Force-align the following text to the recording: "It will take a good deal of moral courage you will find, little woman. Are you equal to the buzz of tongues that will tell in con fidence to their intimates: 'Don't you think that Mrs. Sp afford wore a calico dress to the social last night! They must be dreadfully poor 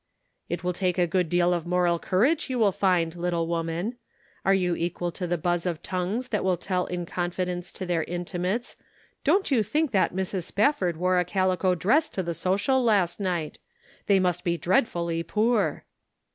"It 0.49 0.63
will 0.63 0.73
take 0.73 0.97
a 0.97 1.05
good 1.05 1.29
deal 1.29 1.53
of 1.53 1.67
moral 1.67 1.99
courage 1.99 2.49
you 2.49 2.57
will 2.57 2.71
find, 2.71 3.15
little 3.15 3.45
woman. 3.47 3.97
Are 4.43 4.51
you 4.55 4.75
equal 4.75 5.11
to 5.11 5.27
the 5.27 5.37
buzz 5.37 5.67
of 5.67 5.83
tongues 5.83 6.29
that 6.29 6.43
will 6.43 6.57
tell 6.57 6.87
in 6.87 7.05
con 7.05 7.29
fidence 7.29 7.71
to 7.73 7.85
their 7.85 8.03
intimates: 8.05 8.75
'Don't 9.23 9.51
you 9.51 9.61
think 9.61 9.91
that 9.91 10.11
Mrs. 10.11 10.45
Sp 10.57 10.73
afford 10.73 10.97
wore 10.97 11.19
a 11.19 11.23
calico 11.23 11.75
dress 11.75 12.09
to 12.09 12.23
the 12.23 12.33
social 12.33 12.83
last 12.83 13.19
night! 13.19 13.59
They 14.07 14.19
must 14.19 14.43
be 14.43 14.57
dreadfully 14.57 15.21
poor 15.21 15.83